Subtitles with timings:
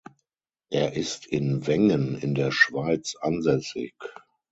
[0.71, 3.93] Er ist in Wengen in der Schweiz ansässig.